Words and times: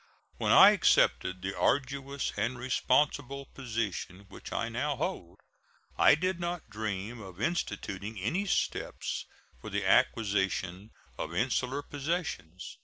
When 0.37 0.51
I 0.51 0.71
accepted 0.71 1.43
the 1.43 1.55
arduous 1.55 2.33
and 2.35 2.57
responsible 2.57 3.45
position 3.45 4.25
which 4.29 4.51
I 4.51 4.67
now 4.67 4.95
hold, 4.95 5.37
I 5.95 6.15
did 6.15 6.39
not 6.39 6.71
dream 6.71 7.21
of 7.21 7.39
instituting 7.39 8.19
any 8.19 8.47
steps 8.47 9.27
for 9.59 9.69
the 9.69 9.85
acquisition 9.85 10.89
of 11.19 11.35
insular 11.35 11.83
possessions. 11.83 12.77